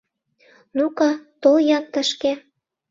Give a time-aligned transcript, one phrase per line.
[0.77, 1.09] Ну-ка,
[1.41, 2.31] тол-ян тышке!